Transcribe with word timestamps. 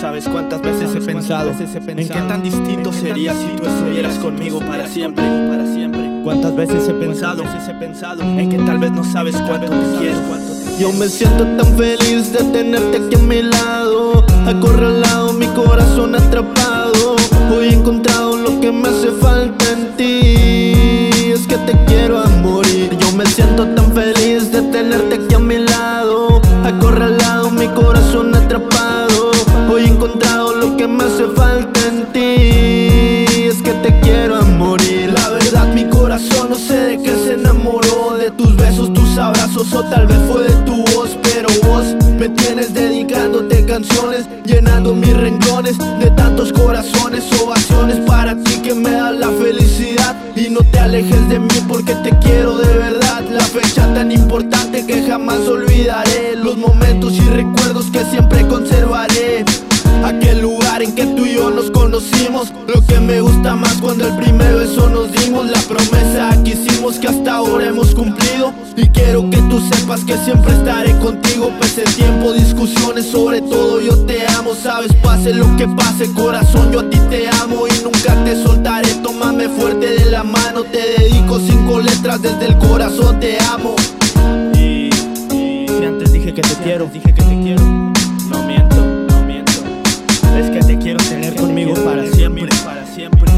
sabes 0.00 0.28
cuántas 0.28 0.62
veces 0.62 0.94
he 0.94 1.00
pensado 1.00 1.50
en 1.50 1.96
qué 1.96 2.06
tan 2.06 2.42
distinto 2.42 2.92
sería 2.92 3.32
si 3.34 3.46
tú 3.56 3.66
estuvieras 3.66 4.16
conmigo 4.18 4.60
para 4.60 4.86
siempre, 4.86 5.24
para 5.48 5.66
siempre. 5.66 6.20
Cuántas 6.22 6.54
veces 6.54 6.88
he 6.88 6.94
pensado, 6.94 7.42
he 7.42 7.74
pensado 7.74 8.22
en 8.22 8.48
que 8.48 8.58
tal 8.58 8.78
vez 8.78 8.92
no 8.92 9.02
sabes 9.02 9.36
cuánto 9.36 9.68
te 9.68 9.98
quiero, 9.98 10.20
Yo 10.78 10.92
me 10.92 11.08
siento 11.08 11.44
tan 11.44 11.76
feliz 11.76 12.32
de 12.32 12.44
tenerte 12.44 12.98
aquí 12.98 13.16
a 13.16 13.18
mi 13.18 13.42
lado, 13.42 14.24
acorralado, 14.46 15.32
mi 15.32 15.46
corazón 15.48 16.14
atrapado. 16.14 16.77
O 39.58 39.82
tal 39.82 40.06
vez 40.06 40.18
fue 40.30 40.44
de 40.44 40.54
tu 40.64 40.76
voz, 40.94 41.18
pero 41.20 41.48
vos 41.64 41.84
me 42.16 42.28
tienes 42.28 42.72
dedicándote 42.72 43.64
canciones, 43.64 44.28
llenando 44.44 44.94
mis 44.94 45.12
renglones 45.16 45.76
de 45.98 46.10
tantos 46.12 46.52
corazones, 46.52 47.24
ovaciones 47.42 47.96
para 48.06 48.36
ti 48.36 48.60
que 48.62 48.72
me 48.72 48.92
da 48.92 49.10
la 49.10 49.30
felicidad 49.30 50.14
y 50.36 50.48
no 50.48 50.60
te 50.60 50.78
alejes 50.78 51.28
de 51.28 51.40
mí 51.40 51.60
porque 51.66 51.92
te 51.96 52.16
quiero 52.20 52.56
de 52.56 52.78
verdad. 52.78 53.24
La 53.32 53.42
fecha 53.42 53.92
tan 53.94 54.12
importante 54.12 54.86
que 54.86 55.02
jamás 55.02 55.40
olvidaré, 55.48 56.36
los 56.36 56.56
momentos 56.56 57.14
y 57.14 57.28
recuerdos 57.28 57.86
que 57.90 58.04
siempre 58.04 58.46
conservaré. 58.46 59.44
Aquel 60.04 60.40
lugar 60.40 60.82
en 60.82 60.94
que 60.94 61.04
tú 61.04 61.26
y 61.26 61.34
yo 61.34 61.50
nos 61.50 61.72
conocimos 61.72 62.52
Lo 62.72 62.80
que 62.86 63.00
me 63.00 63.20
gusta 63.20 63.56
más 63.56 63.78
cuando 63.78 64.06
el 64.06 64.16
primer 64.16 64.54
beso 64.54 64.88
nos 64.88 65.10
dimos 65.10 65.46
La 65.46 65.60
promesa 65.62 66.40
que 66.44 66.50
hicimos 66.50 67.00
que 67.00 67.08
hasta 67.08 67.34
ahora 67.34 67.66
hemos 67.66 67.96
cumplido 67.96 68.27
Y 68.76 68.88
quiero 68.88 69.28
que 69.30 69.38
tú 69.38 69.60
sepas 69.60 70.04
que 70.04 70.16
siempre 70.18 70.52
estaré 70.52 70.96
contigo 70.98 71.50
Pese 71.60 71.82
tiempo, 71.96 72.32
discusiones, 72.32 73.06
sobre 73.06 73.40
todo 73.40 73.80
yo 73.80 73.96
te 74.06 74.26
amo 74.28 74.54
Sabes, 74.54 74.92
pase 75.02 75.34
lo 75.34 75.56
que 75.56 75.66
pase, 75.68 76.12
corazón, 76.12 76.70
yo 76.72 76.80
a 76.80 76.90
ti 76.90 76.98
te 77.10 77.28
amo 77.28 77.66
Y 77.66 77.82
nunca 77.82 78.24
te 78.24 78.40
soltaré, 78.42 78.94
tómame 79.02 79.48
fuerte 79.48 79.86
de 79.86 80.10
la 80.10 80.22
mano 80.22 80.62
Te 80.62 80.78
dedico 80.98 81.40
cinco 81.40 81.80
letras, 81.80 82.22
desde 82.22 82.46
el 82.46 82.58
corazón 82.58 83.18
te 83.20 83.38
amo. 83.52 83.74
Y, 84.54 84.90
si 85.30 85.84
antes 85.84 86.12
dije 86.12 86.32
que 86.32 86.42
te 86.42 86.54
quiero, 86.64 86.86
dije 86.92 87.12
que 87.12 87.22
te 87.22 87.40
quiero. 87.42 87.62
No 88.28 88.42
miento, 88.46 88.76
no 89.08 89.22
miento. 89.24 89.52
Es 90.38 90.50
que 90.50 90.60
te 90.60 90.78
quiero 90.78 90.98
tener 91.04 91.34
conmigo 91.36 91.74
para 91.84 92.06
siempre, 92.12 92.48
para 92.64 92.86
siempre. 92.86 93.30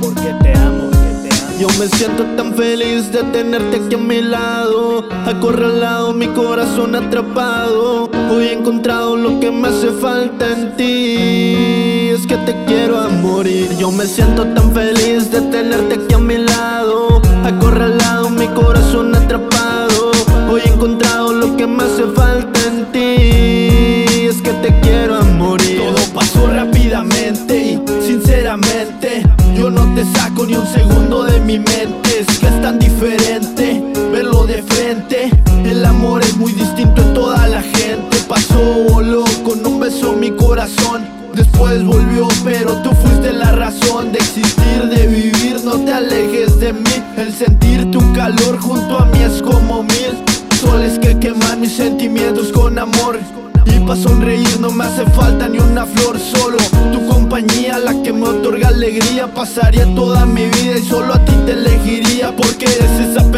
Porque 0.00 0.34
te 0.42 0.52
amo, 0.58 0.90
porque 0.90 1.28
te 1.28 1.34
amo. 1.34 1.58
Yo 1.60 1.68
me 1.78 1.88
siento 1.88 2.24
tan 2.36 2.54
feliz 2.54 2.83
de 3.12 3.22
tenerte 3.24 3.76
aquí 3.76 3.94
a 3.94 3.98
mi 3.98 4.20
lado. 4.22 5.08
Acorralado, 5.26 6.12
mi 6.12 6.28
corazón 6.28 6.94
atrapado. 6.94 8.10
Hoy 8.30 8.46
he 8.46 8.52
encontrado 8.52 9.16
lo 9.16 9.40
que 9.40 9.50
me 9.50 9.68
hace 9.68 9.90
falta 9.90 10.52
en 10.52 10.76
ti. 10.76 12.08
Es 12.14 12.26
que 12.26 12.36
te 12.36 12.54
quiero 12.66 13.00
a 13.00 13.08
morir. 13.08 13.76
Yo 13.78 13.90
me 13.90 14.06
siento 14.06 14.44
tan 14.54 14.72
feliz 14.72 15.30
de 15.30 15.40
tenerte 15.42 15.94
aquí 15.94 16.14
a 16.14 16.18
mi 16.18 16.38
lado. 16.38 17.20
Acorralado, 17.44 18.30
mi 18.30 18.46
corazón 18.48 19.14
atrapado. 19.14 20.10
Hoy 20.50 20.62
he 20.64 20.68
encontrado 20.68 21.32
lo 21.32 21.56
que 21.56 21.66
me 21.66 21.82
hace 21.84 22.04
falta 22.14 22.60
en 22.66 22.92
ti. 22.92 24.26
Es 24.26 24.40
que 24.42 24.52
te 24.62 24.78
quiero 24.80 25.16
a 25.16 25.22
morir. 25.22 25.78
Todo 25.78 26.14
pasó 26.14 26.46
rápidamente 26.46 27.56
y 27.56 27.82
sinceramente 28.02 29.24
Yo 29.56 29.70
no 29.70 29.94
te 29.94 30.04
saco 30.04 30.46
ni 30.46 30.54
un 30.54 30.66
segundo 30.66 31.24
de 31.24 31.40
mi 31.40 31.58
mente 31.58 32.03
Es 32.28 32.62
tan 32.62 32.78
diferente 32.78 33.82
verlo 34.12 34.44
de 34.46 34.62
frente. 34.62 35.30
El 35.64 35.84
amor 35.84 36.22
es 36.22 36.36
muy 36.36 36.52
distinto 36.52 37.02
en 37.02 37.14
toda 37.14 37.46
la 37.48 37.62
gente. 37.62 38.16
Pasó, 38.28 38.60
voló, 38.88 39.24
con 39.44 39.64
un 39.66 39.80
beso 39.80 40.12
mi 40.12 40.30
corazón. 40.30 41.04
Después 41.34 41.84
volvió, 41.84 42.28
pero 42.44 42.76
tú 42.82 42.90
fuiste 42.90 43.32
la 43.32 43.52
razón 43.52 44.12
de 44.12 44.18
existir, 44.18 44.82
de 44.88 45.06
vivir. 45.06 45.60
No 45.64 45.72
te 45.72 45.92
alejes 45.92 46.58
de 46.60 46.72
mí, 46.72 46.96
el 47.16 47.32
sentir 47.32 47.90
tu 47.90 48.00
calor 48.12 48.58
junto 48.60 48.98
a 48.98 49.06
mí 49.06 49.18
es 49.22 49.42
como 49.42 49.82
mil 49.82 50.12
Soles 50.60 50.98
que 50.98 51.18
queman 51.18 51.60
mis 51.60 51.72
sentimientos 51.72 52.52
con 52.52 52.78
amor. 52.78 53.18
Y 53.66 53.78
pa' 53.80 53.96
sonreír 53.96 54.60
no 54.60 54.70
me 54.70 54.84
hace 54.84 55.04
falta 55.06 55.48
ni 55.48 55.58
una 55.58 55.86
flor 55.86 56.18
Solo 56.18 56.58
tu 56.92 57.06
compañía 57.08 57.78
la 57.78 58.00
que 58.02 58.12
me 58.12 58.28
otorga 58.28 58.68
alegría. 58.68 59.26
Pasaría 59.26 59.92
toda 59.94 60.24
mi 60.26 60.46
vida 60.46 60.78
y 60.78 60.82
solo 60.82 61.14
a 61.14 61.24
ti 61.24 61.32
te 61.46 61.52
elegiría 61.52 62.03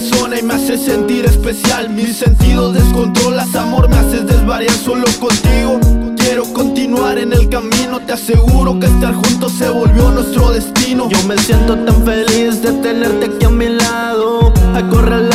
persona 0.00 0.38
y 0.38 0.42
me 0.42 0.54
hace 0.54 0.78
sentir 0.78 1.26
especial. 1.26 1.90
Mis 1.90 2.16
sentidos 2.16 2.74
descontrolas, 2.74 3.54
amor 3.54 3.88
me 3.88 3.96
haces 3.96 4.26
desvariar 4.26 4.74
solo 4.74 5.04
contigo. 5.20 5.78
Quiero 6.16 6.44
continuar 6.54 7.18
en 7.18 7.34
el 7.34 7.48
camino, 7.50 8.00
te 8.06 8.14
aseguro 8.14 8.78
que 8.80 8.86
estar 8.86 9.12
juntos 9.14 9.52
se 9.52 9.68
volvió 9.68 10.10
nuestro 10.10 10.52
destino. 10.52 11.08
Yo 11.10 11.22
me 11.28 11.36
siento 11.38 11.76
tan 11.84 12.02
feliz 12.04 12.62
de 12.62 12.72
tenerte 12.80 13.26
aquí 13.26 13.44
a 13.44 13.50
mi 13.50 13.68
lado 13.68 14.52
Acorralado, 14.74 15.29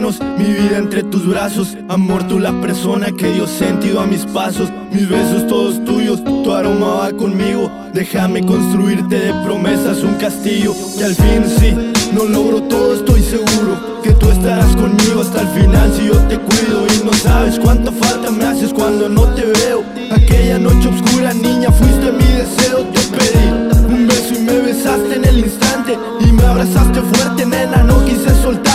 mi 0.00 0.44
vida 0.44 0.78
entre 0.78 1.04
tus 1.04 1.24
brazos. 1.24 1.76
Amor, 1.88 2.26
tú 2.26 2.40
la 2.40 2.50
persona 2.60 3.12
que 3.12 3.32
dio 3.32 3.46
sentido 3.46 4.00
a 4.00 4.06
mis 4.06 4.26
pasos. 4.26 4.68
Mis 4.90 5.08
besos 5.08 5.46
todos 5.46 5.84
tuyos, 5.84 6.24
tu 6.24 6.52
aroma 6.52 6.94
va 6.94 7.12
conmigo. 7.12 7.70
Déjame 7.92 8.44
construirte 8.44 9.20
de 9.20 9.32
promesas 9.44 10.02
un 10.02 10.14
castillo. 10.14 10.74
Y 10.98 11.02
al 11.04 11.14
fin 11.14 11.44
sí, 11.46 11.92
no 12.12 12.24
logro 12.24 12.62
todo, 12.64 12.94
estoy 12.94 13.22
seguro 13.22 14.02
Que 14.02 14.12
tú 14.12 14.30
estarás 14.30 14.74
conmigo 14.74 15.20
hasta 15.20 15.42
el 15.42 15.48
final 15.48 15.92
si 15.96 16.06
yo 16.06 16.18
te 16.28 16.38
cuido 16.38 16.86
Y 16.86 17.04
no 17.04 17.12
sabes 17.12 17.58
cuánta 17.60 17.92
falta 17.92 18.30
me 18.32 18.44
haces 18.44 18.72
cuando 18.72 19.08
no 19.08 19.22
te 19.34 19.42
veo. 19.42 19.84
Aquella 20.10 20.58
noche 20.58 20.88
oscura, 20.88 21.32
niña, 21.34 21.70
fuiste 21.70 22.10
mi 22.10 22.24
deseo 22.24 22.78
Te 22.92 23.00
pedí 23.16 23.94
un 23.94 24.08
beso 24.08 24.34
y 24.34 24.38
me 24.38 24.58
besaste 24.58 25.14
en 25.14 25.24
el 25.24 25.38
instante 25.38 25.96
Y 26.20 26.32
me 26.32 26.42
abrazaste 26.42 27.00
fuerte, 27.00 27.46
nena, 27.46 27.84
no 27.84 28.04
quise 28.04 28.30
soltarte 28.42 28.73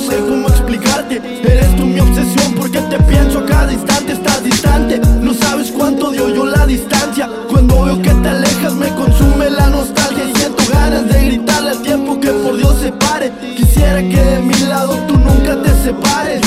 sé 0.00 0.16
cómo 0.28 0.48
explicarte. 0.48 1.16
Eres 1.16 1.76
tú 1.76 1.86
mi 1.86 2.00
obsesión 2.00 2.54
porque 2.54 2.80
te 2.80 2.98
pienso 3.04 3.40
a 3.40 3.46
cada 3.46 3.72
instante 3.72 4.12
Estás 4.12 4.42
distante, 4.42 4.98
no 4.98 5.34
sabes 5.34 5.70
cuánto 5.70 6.08
odio 6.08 6.28
yo 6.34 6.46
la 6.46 6.66
distancia. 6.66 7.28
Cuando 7.48 7.84
veo 7.84 8.02
que 8.02 8.10
te 8.10 8.28
alejas 8.28 8.74
me 8.74 8.88
consume 8.94 9.50
la 9.50 9.68
nostalgia 9.68 10.24
Y 10.24 10.38
siento 10.38 10.62
ganas 10.72 11.08
de 11.08 11.24
gritarle 11.26 11.70
al 11.70 11.82
tiempo 11.82 12.18
que 12.20 12.30
por 12.30 12.56
Dios 12.56 12.76
se 12.80 12.92
pare. 12.92 13.32
Quisiera 13.56 14.00
que 14.00 14.22
de 14.22 14.40
mi 14.40 14.54
lado 14.68 14.96
tú 15.06 15.16
nunca 15.16 15.60
te 15.62 15.70
separes 15.84 16.40